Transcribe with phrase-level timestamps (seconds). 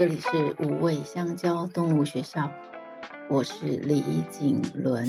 [0.00, 2.50] 这里是五味香蕉动物学校，
[3.28, 5.06] 我是李景伦。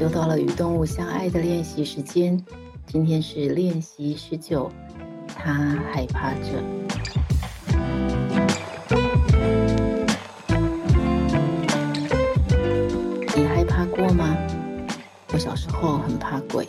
[0.00, 2.44] 又到了与动物相爱的练习时间，
[2.88, 4.68] 今天是练习十九，
[5.28, 5.52] 它
[5.92, 6.60] 害怕着。
[13.36, 14.36] 你害怕过吗？
[15.32, 16.68] 我小时候很怕鬼。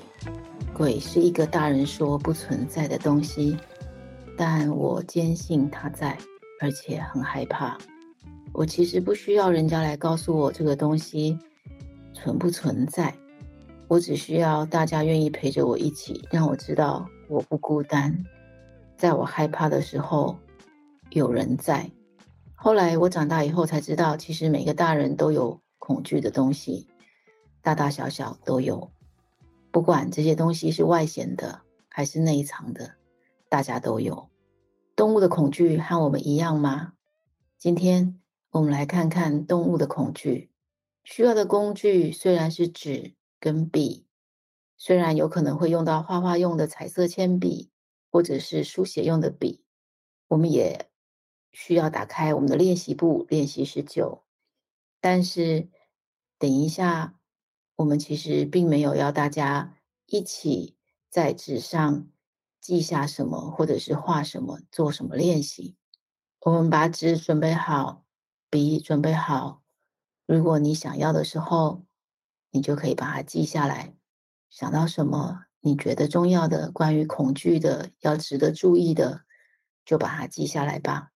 [0.77, 3.57] 鬼是一个大人说不存在的东西，
[4.37, 6.15] 但我坚信它在，
[6.61, 7.75] 而且很害怕。
[8.53, 11.35] 我其实不需要人家来告诉我这个东西
[12.13, 13.11] 存不存在，
[13.87, 18.15] 我只需要大家愿意陪着我一起，让我知道我不孤单，
[18.95, 20.37] 在我害怕的时候
[21.09, 21.89] 有人在。
[22.53, 26.87] 后来我长大以后才知道，其实每个大人都有恐惧的东西，
[27.63, 28.91] 大大小小都有。
[29.77, 32.95] 不管这些东西是外显的还是内藏的，
[33.47, 34.27] 大家都有。
[34.95, 36.93] 动物的恐惧和我们一样吗？
[37.59, 40.49] 今天我们来看看动物的恐惧。
[41.03, 44.07] 需要的工具虽然是纸跟笔，
[44.77, 47.69] 虽然有可能会用到画画用的彩色铅笔，
[48.09, 49.63] 或者是书写用的笔，
[50.27, 50.89] 我们也
[51.51, 54.23] 需要打开我们的练习簿练习十九。
[54.99, 55.69] 但是
[56.39, 57.16] 等一下。
[57.77, 59.75] 我们其实并没有要大家
[60.07, 60.75] 一起
[61.11, 62.07] 在纸上
[62.59, 65.77] 记下什么，或者是画什么，做什么练习。
[66.41, 68.03] 我们把纸准备好，
[68.49, 69.61] 笔准备好。
[70.25, 71.85] 如果你想要的时候，
[72.49, 73.95] 你就可以把它记下来。
[74.49, 79.21] 想到什么你觉得重要的，关于恐惧的，要值得注意的，
[79.85, 81.11] 就把它记下来吧。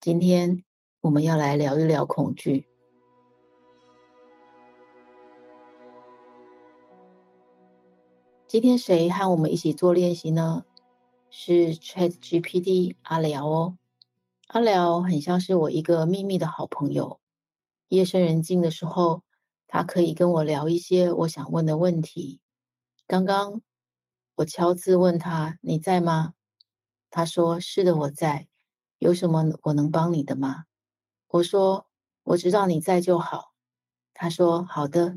[0.00, 0.64] 今天
[1.02, 2.69] 我们要来聊一聊恐惧。
[8.50, 10.64] 今天谁和我们一起做练习呢？
[11.30, 13.78] 是 ChatGPT 阿聊哦。
[14.48, 17.20] 阿聊很像是我一个秘密的好朋友。
[17.86, 19.22] 夜深人静的时候，
[19.68, 22.40] 他可以跟我聊一些我想问的问题。
[23.06, 23.62] 刚刚
[24.34, 26.34] 我敲字问他：“你在吗？”
[27.08, 28.48] 他说：“是的，我在。
[28.98, 30.64] 有什么我能帮你的吗？”
[31.30, 31.86] 我说
[32.24, 33.52] ：“我知道你在就好。”
[34.12, 35.16] 他说：“好的。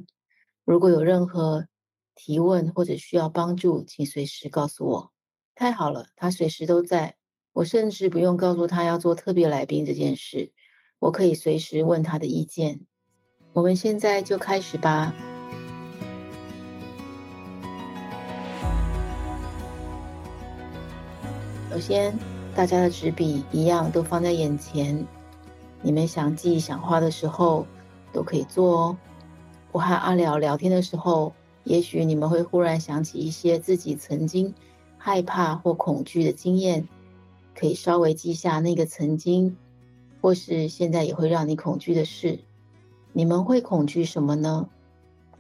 [0.66, 1.66] 如果有任何……”
[2.16, 5.12] 提问或者需要帮助，请随时告诉我。
[5.56, 7.16] 太好了，他随时都在。
[7.53, 10.51] 我甚至不用告诉他要做特别来宾这件事，
[10.97, 12.81] 我可以随时问他的意见。
[13.53, 15.13] 我们现在就开始吧。
[21.69, 22.18] 首先，
[22.56, 25.06] 大家的纸笔一样都放在眼前，
[25.84, 27.68] 你们想记想画的时候
[28.12, 28.97] 都可以做哦。
[29.72, 31.31] 我和阿聊聊天的时候。
[31.63, 34.53] 也许你们会忽然想起一些自己曾经
[34.97, 36.88] 害怕或恐惧的经验，
[37.56, 39.56] 可以稍微记下那个曾经，
[40.22, 42.40] 或是现在也会让你恐惧的事。
[43.12, 44.69] 你们会恐惧什么呢？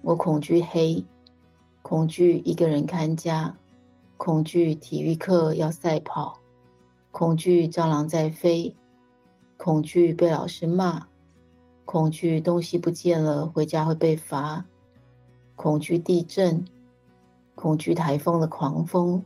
[0.01, 1.03] 我恐惧黑，
[1.81, 3.57] 恐惧一个人看家，
[4.17, 6.39] 恐惧体育课要赛跑，
[7.11, 8.75] 恐惧蟑螂在飞，
[9.57, 11.07] 恐惧被老师骂，
[11.85, 14.65] 恐惧东西不见了，回家会被罚。
[15.55, 16.65] 恐惧地震，
[17.55, 19.23] 恐惧台风的狂风，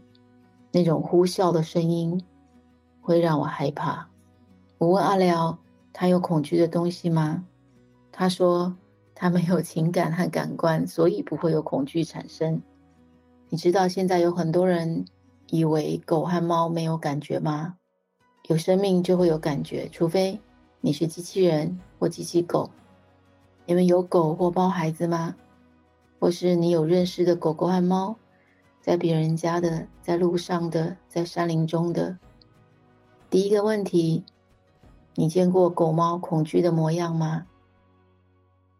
[0.71, 2.23] 那种呼啸的声音
[3.01, 4.07] 会让我害怕。
[4.77, 5.57] 我问阿廖，
[5.93, 7.45] 他有恐惧的东西吗？
[8.11, 8.75] 他说
[9.15, 12.61] 他没有情感和感官，所以不会有恐惧产生。
[13.49, 15.05] 你知道现在有很多人
[15.49, 17.77] 以为狗和猫没有感觉吗？
[18.49, 20.39] 有生命就会有感觉，除非
[20.81, 22.69] 你是机器人或机器狗。
[23.65, 25.35] 你们有狗或猫孩子吗？
[26.19, 28.17] 或是你有认识的狗狗和猫，
[28.81, 32.17] 在别人家的，在路上的，在山林中的。
[33.29, 34.23] 第一个问题，
[35.15, 37.45] 你见过狗猫恐惧的模样吗？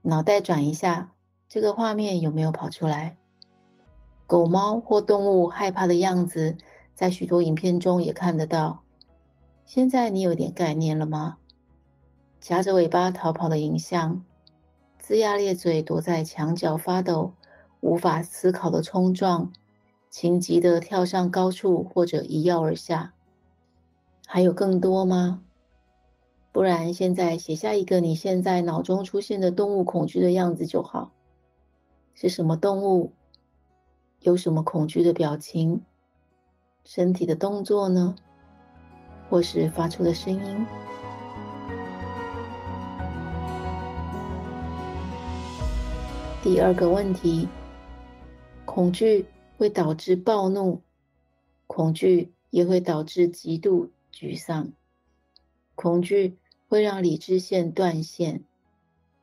[0.02, 1.12] 脑袋转一下，
[1.50, 3.18] 这个画面有没有跑出来？
[4.26, 6.58] 狗猫或动物害怕的样子，
[6.96, 8.84] 在许多影片中也看得到。
[9.66, 11.38] 现在你有点概念了吗？
[12.40, 14.24] 夹着尾巴逃跑的影像。
[15.02, 17.34] 龇牙咧嘴，躲在墙角发抖，
[17.82, 19.52] 无法思考的冲撞，
[20.10, 23.14] 情急的跳上高处或者一跃而下。
[24.26, 25.42] 还有更多吗？
[26.52, 31.12] 不然，现在写下一个你现在脑中出现的动物恐惧的样子就好。
[32.14, 33.14] 是什么动物？
[34.22, 35.84] 有什么恐惧的表情？
[36.84, 38.16] 身体的动作呢？
[39.30, 40.66] 或是发出的声音？
[46.42, 47.48] 第二个问题：
[48.68, 49.26] 恐惧
[49.58, 50.82] 会导致暴怒，
[51.68, 54.74] 恐惧也会导致极度沮丧，
[55.74, 56.38] 恐惧
[56.68, 58.44] 会让理智线断线，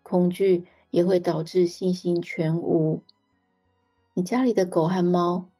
[0.03, 3.03] 恐惧也会导致信心全无。
[4.15, 5.51] 你家里的狗和猫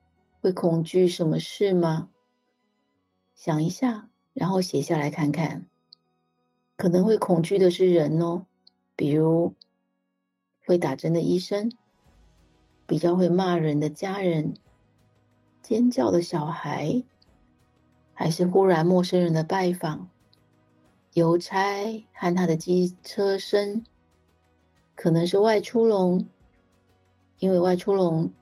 [0.41, 2.09] 会恐惧什么事吗？
[3.35, 5.67] 想一下，然后写下来看看。
[6.77, 8.47] 可能会恐惧的是人哦，
[8.97, 9.55] 比如
[10.67, 11.71] 会打针的医生，
[12.87, 14.55] 比较会骂人的家人，
[15.63, 17.03] 尖叫的小孩，
[18.13, 20.09] 还是忽然陌生人的拜访，
[21.13, 23.85] 邮差和他的机车声，
[24.95, 26.27] 可能是外出笼，
[27.39, 28.33] 因为外出笼。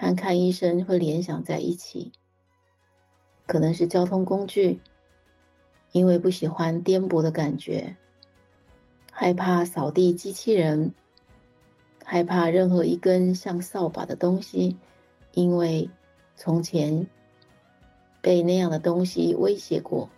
[0.00, 2.12] 和看医生会联想在一起，
[3.48, 4.80] 可能是交通工具，
[5.90, 7.96] 因为不喜欢颠簸的感觉，
[9.10, 10.94] 害怕扫地机器人，
[12.10, 14.78] 害怕任何一根像扫把的东西，
[15.34, 15.90] 因为
[16.36, 17.06] 从前
[18.22, 20.08] 被那样的东西威胁过，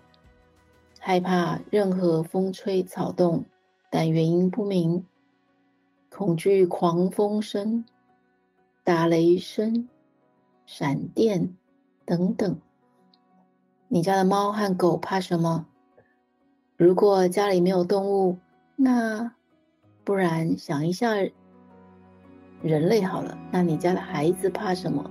[1.00, 3.44] 害怕任何风吹草动，
[3.90, 5.04] 但原因不明，
[6.10, 7.84] 恐惧狂风声。
[8.84, 9.88] 打雷声、
[10.66, 11.56] 闪电
[12.04, 12.60] 等等，
[13.88, 15.66] 你家的猫和狗怕什么？
[16.76, 18.38] 如果家里没有动物，
[18.76, 19.34] 那
[20.04, 21.14] 不然想一下
[22.62, 23.38] 人类好了。
[23.52, 25.10] 那你家的孩子怕什么？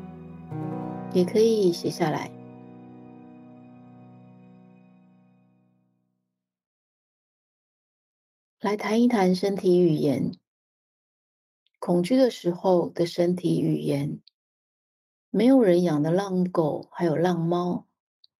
[1.13, 2.31] 也可以写下来。
[8.61, 10.33] 来谈一谈身体语言。
[11.79, 14.19] 恐惧的时候的身体语言，
[15.29, 17.87] 没有人养的浪狗还有浪猫，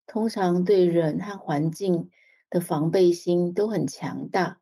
[0.06, 2.10] 通常对人和环境
[2.50, 4.60] 的防备心都很强大。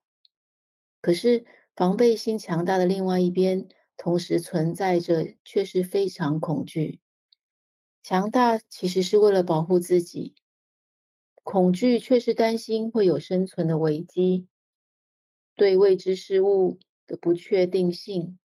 [1.02, 1.46] 可是
[1.76, 3.68] 防备心强大的另外一边，
[3.98, 7.02] 同时存在着却是非常恐惧。
[8.04, 10.36] 强大其实是为了保护自己，
[11.44, 14.48] 恐惧却是担心会有生存的危机，
[15.56, 18.40] 对未知事物的不确定性。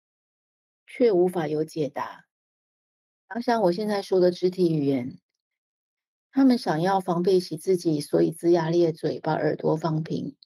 [0.84, 2.26] 却无法有解答。
[3.30, 5.18] 想想我现在说的肢体语言，
[6.30, 10.36] 他们想要防备起自己，所以龇牙咧嘴，把耳朵放平。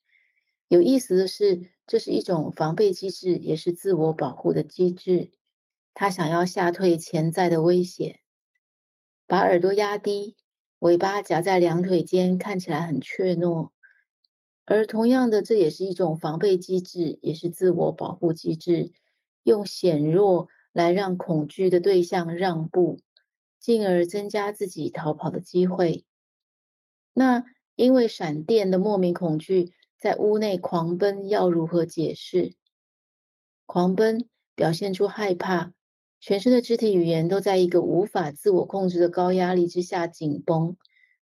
[0.68, 5.30] 有意思的是，这是一种防备机制，也是自我保护的机制。
[5.94, 8.20] 他想要吓退潜在的威胁，
[9.26, 10.36] 把耳朵压低，
[10.80, 13.70] 尾巴夹在两腿间，看起来很怯懦。
[14.64, 18.92] 而同样的，这也是一种防备机制，也是自我保护机制。
[19.44, 22.98] 用显弱来让恐惧的对象让步，
[23.60, 26.04] 进而增加自己逃跑的机会。
[27.14, 27.44] 那
[27.76, 32.54] 因为闪电的莫名恐惧，在屋内狂奔，要如何解释？
[33.64, 35.72] 狂奔表现出害怕，
[36.20, 40.76] 全身的肢体语言都在一个无法自我控制的高压力之下紧绷。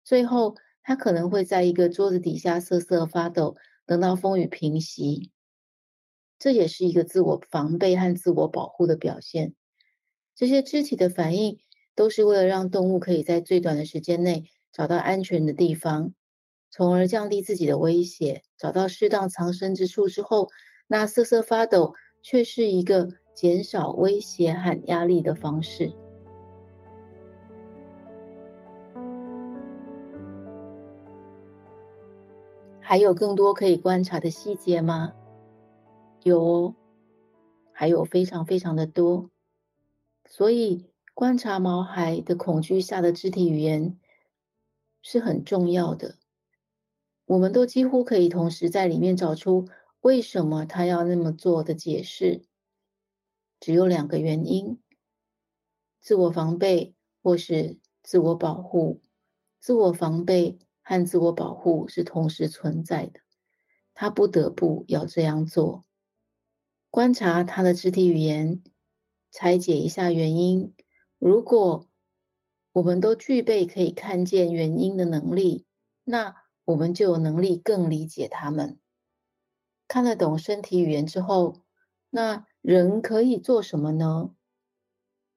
[0.03, 3.55] 最后，他可能会在一个桌子底下瑟瑟发抖，
[3.85, 5.31] 等到风雨平息。
[6.39, 9.55] 这也是一个自我防备和自我保护的表现。
[10.35, 11.57] 这些肢体的反应
[11.95, 16.13] 都是为了让动物可以在最短的时间内找到安全的地方，
[16.69, 18.43] 从而降低自己的威胁。
[18.57, 20.49] 找到适当藏身之处之后，
[20.87, 25.93] 那瑟瑟发抖却是一个减少威胁和压力的方式。
[32.79, 35.13] 还有更多可以观察的细节吗？
[36.23, 36.75] 有哦，
[37.73, 39.29] 还有非常非常的多，
[40.25, 43.99] 所以观察毛孩的恐惧下的肢体语言
[45.01, 46.15] 是很重要的。
[47.27, 49.67] 我们都几乎可以同时在里面找出
[49.99, 52.45] 为什么他要那么做的解释。
[53.59, 54.79] 只有两个原因：
[55.99, 59.01] 自我防备或是自我保护。
[59.59, 63.19] 自我防备和自我保护是同时存在的，
[63.93, 65.83] 他不得不要这样做。
[66.89, 68.63] 观察他的肢体语言，
[69.31, 70.73] 拆解一下原因。
[71.17, 71.89] 如果
[72.71, 75.65] 我们都具备可以看见原因的能力，
[76.05, 78.77] 那我们就有能力更理解他们。
[79.87, 81.61] 看得懂身体语言之后，
[82.09, 84.31] 那人可以做什么呢？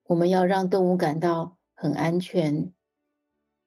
[0.03, 2.73] 我们要让动物感到很安全，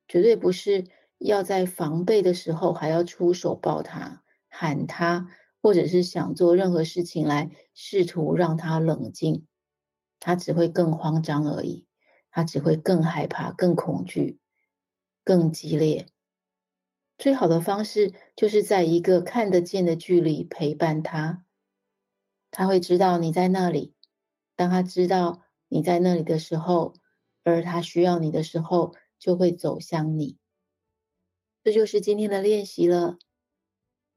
[0.06, 0.84] 绝对不是
[1.18, 5.28] 要在防备的时候还要出手抱它、喊它。
[5.64, 9.46] 或者是想做任何事情来试图让他冷静，
[10.20, 11.86] 他只会更慌张而已，
[12.30, 14.38] 他只会更害怕、更恐惧、
[15.24, 16.06] 更激烈。
[17.16, 21.44] 最好的方式就是在一个看得见的距离陪伴他，
[22.50, 23.94] 他会知道你在那里。
[24.56, 26.94] 当他知道你在那里的时候，
[27.42, 30.38] 而他需要你的时候，就会走向你。
[31.62, 33.16] 这就是今天的练习了，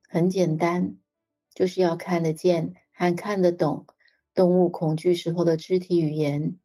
[0.09, 0.97] 很简单，
[1.53, 3.85] 就是要看得见和看得懂
[4.33, 6.59] 动物恐惧时候的肢体语言，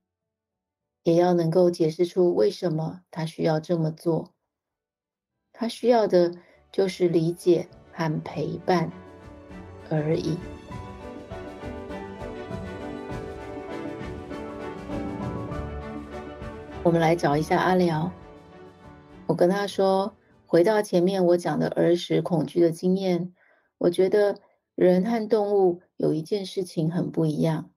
[1.03, 4.32] 也要能够解释出为什么他需要这么做。
[5.63, 6.35] 他需要的
[6.73, 8.91] 就是理解和陪伴
[9.89, 10.37] 而已。
[16.83, 18.11] 我们来找一下阿辽，
[19.29, 20.17] 我跟他说。
[20.47, 23.33] 回到前面我讲的儿时恐惧的经验，
[23.79, 24.41] 我觉得
[24.75, 27.71] 人和动物有一件事情很不一样。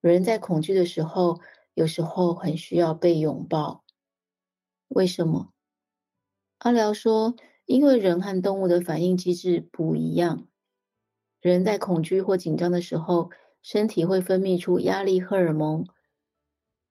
[0.00, 1.38] 人在恐惧的时候，
[1.74, 3.84] 有时候很需要被拥抱。
[4.88, 5.52] 为什么？
[6.58, 7.36] 阿辽说，
[7.66, 10.48] 因为人和动物的反应机制不一样。
[11.40, 13.30] 人在恐惧或紧张的时候，
[13.62, 15.86] 身体会分泌出压力荷尔蒙，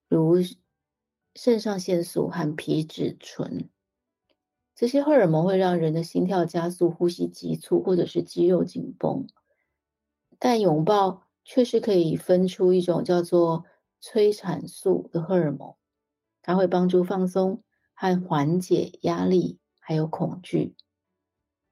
[0.07, 0.35] 如
[1.33, 3.69] 肾上腺素和皮质醇。
[4.75, 9.27] 这些荷尔蒙会让人的心跳加速、呼吸急促，或者是肌肉紧绷。
[10.37, 13.65] 但拥抱却是可以分出一种叫做
[13.99, 15.75] 催产素的荷尔蒙，
[16.41, 17.63] 它会帮助放松
[17.95, 20.75] 和缓解压力，还有恐惧。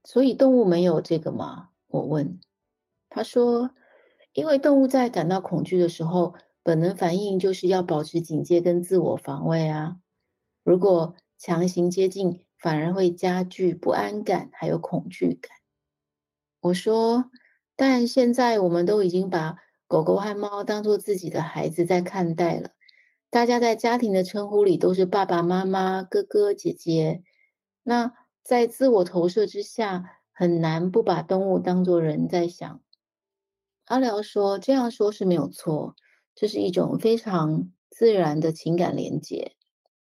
[0.04, 1.70] 所以动物没有这个吗？
[1.88, 2.40] 我问。
[3.10, 3.70] 他说，
[4.34, 9.98] 因为动物在感到恐惧的时候，本能反应就是要保持警戒跟自我防卫啊。
[10.64, 15.52] 如果强行接近，反而会加剧不安感，还有恐惧感。
[16.62, 17.30] 我说，
[17.76, 22.72] 但现在我们都已经把狗狗和猫当做自己的孩子在看待了。
[23.34, 27.24] 大家在家庭的称呼里都是爸爸妈妈、哥哥姐姐。
[27.82, 28.14] 那
[28.44, 32.84] 在自我投射之下，很难不把动物当作人在想。
[33.86, 35.96] 阿辽说，这样说是没有错，
[36.36, 39.56] 这是一种非常自然的情感连接。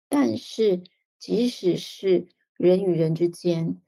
[0.07, 0.83] 但是，
[1.17, 3.81] 即使是人与人之间，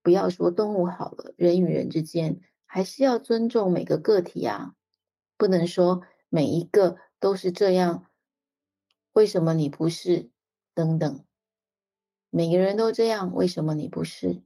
[0.00, 4.76] 不要说动物好了，人与人之间还是要尊重每个个体啊，
[5.36, 8.06] 不能说每一个都是这样，
[9.18, 10.30] 为什么你不是？
[10.74, 11.24] 等等，
[12.30, 14.44] 每个人都这样，为什么你不是？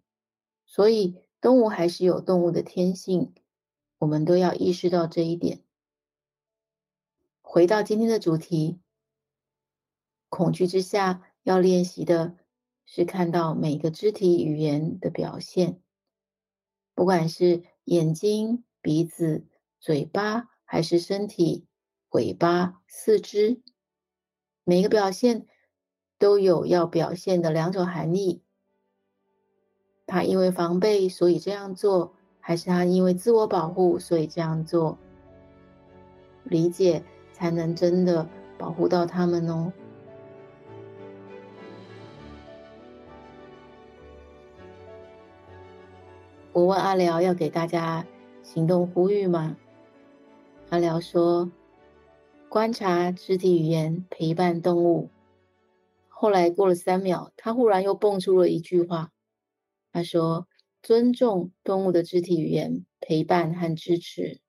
[0.65, 3.35] 所以动物还是有动物的天性，
[3.99, 5.63] 我们都要意识到这一点。
[7.43, 8.81] 回到今天的主题，
[10.31, 12.39] 恐惧之下要练习的。
[12.87, 15.83] 是看到每个肢体语言的表现，
[16.95, 19.47] 不管是眼睛、鼻子、
[19.81, 21.67] 嘴巴，还是身体、
[22.09, 23.63] 尾巴、四肢，
[24.65, 25.47] 每个表现
[26.19, 28.43] 都有要表现的两种含义。
[30.07, 34.99] 他因为防备，所以这样做，还是他因为自我保护，所以这样做？
[36.45, 37.03] 理解
[37.33, 38.29] 才能真的
[38.59, 39.73] 保护到他们哦。
[46.53, 48.07] 我问阿辽要给大家
[48.43, 49.57] 行动呼吁吗？
[50.69, 51.51] 阿辽说
[52.53, 55.09] ：“观察肢体语言，陪伴动物。”
[56.11, 59.11] 后来过了三秒，他忽然又蹦出了一句话
[59.91, 60.47] ：“他说，
[60.83, 64.43] 尊重动物的肢体语言，陪伴和支持。”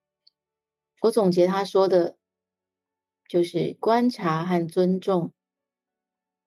[0.99, 2.17] 我总结他说的，
[3.29, 5.31] 就是观察和尊重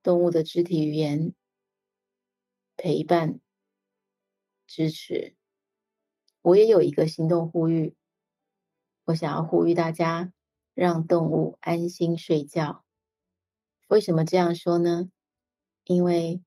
[0.03, 1.35] 动物的肢体语言，
[2.77, 3.41] 陪伴、
[4.67, 5.35] 支持。
[6.43, 7.97] 我也有一个行动呼吁，
[9.07, 10.35] 我想要呼吁大家
[10.77, 12.85] 让动物安心睡觉。
[13.89, 15.09] 为什么这样说呢？
[15.85, 16.43] 因为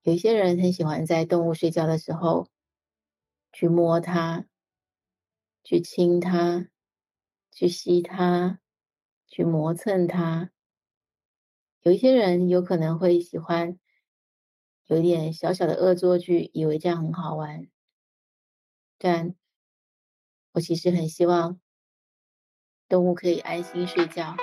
[0.00, 2.48] 有一些人很喜欢在动物睡觉的时候
[3.52, 4.46] 去摸它、
[5.62, 6.70] 去亲它、
[7.52, 8.60] 去吸它、
[9.26, 10.50] 去磨蹭它。
[11.82, 13.78] 有一些人有可能会喜欢
[14.86, 17.68] 有一点小小的恶作剧，以为这样很好玩。
[18.96, 19.34] 但
[20.52, 21.60] 我其实很希望
[22.88, 24.36] 动物可以安心睡觉。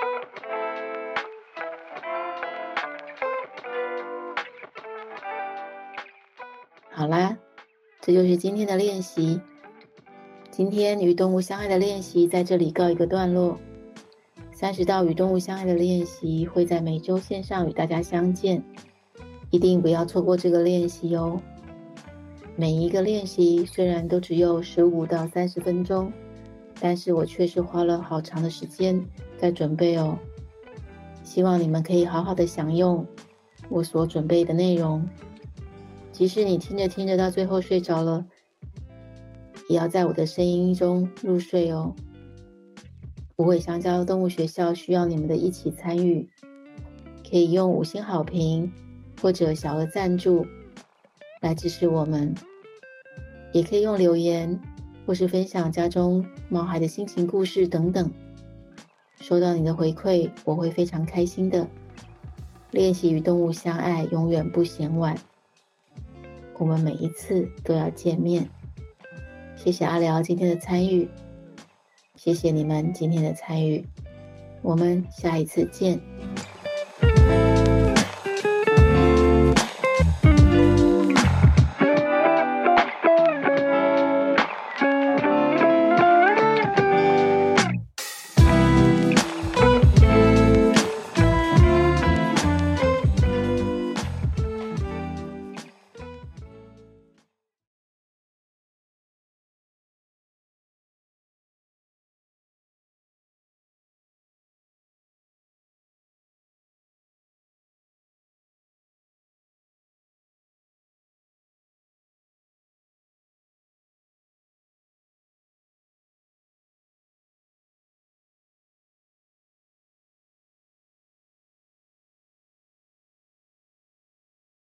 [6.90, 7.38] 好啦，
[8.02, 9.40] 这就是今天的练习。
[10.50, 13.58] 今天与动物相爱的练习在这里告一个段落。
[14.52, 18.62] 三十道与动物相爱的练习会在每周线上与大家相见，
[19.50, 21.40] 一定不要错过这个练习哦。
[22.56, 26.12] 每一个练习虽然都只有十五到三十分钟，
[26.84, 29.02] 但是我确实花了好长的时间
[29.38, 30.18] 在准备哦。
[31.22, 33.06] 希望你们可以好好的享用
[33.70, 35.08] 我所准备的内容，
[36.12, 38.26] 即使你听着听着到最后睡着了，
[39.70, 41.94] 也要在我的声音中入睡哦。
[43.36, 46.28] 无尾香蕉动物学校需要你们的一起参与，
[47.26, 48.70] 可以用五星好评
[49.22, 50.46] 或者小额赞助
[51.40, 52.34] 来支持我们，
[53.54, 54.60] 也可以用留言
[55.06, 58.10] 或是分享家中毛孩的心情故事等等。
[59.20, 61.66] 收到你的回馈，我会非常开心的。
[62.70, 65.16] 练习与动物相爱，永远不嫌晚。
[66.58, 68.48] 我们每一次都要见面。
[69.56, 71.08] 谢谢阿辽今天的参与，
[72.16, 73.86] 谢谢你们今天的参与。
[74.60, 76.00] 我们下一次见。